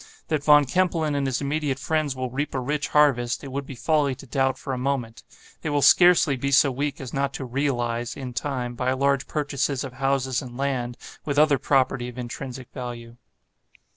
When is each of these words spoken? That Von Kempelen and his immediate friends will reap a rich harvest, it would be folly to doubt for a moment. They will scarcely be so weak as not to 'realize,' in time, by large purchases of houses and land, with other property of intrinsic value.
That 0.29 0.43
Von 0.43 0.65
Kempelen 0.65 1.13
and 1.13 1.27
his 1.27 1.41
immediate 1.41 1.77
friends 1.77 2.15
will 2.15 2.31
reap 2.31 2.55
a 2.55 2.59
rich 2.59 2.87
harvest, 2.87 3.43
it 3.43 3.51
would 3.51 3.67
be 3.67 3.75
folly 3.75 4.15
to 4.15 4.25
doubt 4.25 4.57
for 4.57 4.73
a 4.73 4.77
moment. 4.79 5.21
They 5.61 5.69
will 5.69 5.83
scarcely 5.83 6.35
be 6.35 6.49
so 6.49 6.71
weak 6.71 6.99
as 6.99 7.13
not 7.13 7.35
to 7.35 7.45
'realize,' 7.45 8.15
in 8.17 8.33
time, 8.33 8.73
by 8.73 8.93
large 8.93 9.27
purchases 9.27 9.83
of 9.83 9.93
houses 9.93 10.41
and 10.41 10.57
land, 10.57 10.97
with 11.23 11.37
other 11.37 11.59
property 11.59 12.09
of 12.09 12.17
intrinsic 12.17 12.69
value. 12.73 13.17